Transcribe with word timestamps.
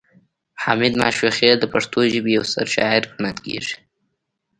حمید 0.63 0.93
ماشوخیل 1.01 1.57
د 1.59 1.65
پښتو 1.73 1.99
ژبې 2.13 2.31
یو 2.37 2.43
ستر 2.51 2.67
شاعر 2.75 3.03
ګڼل 3.11 3.35
کیږي 3.45 3.75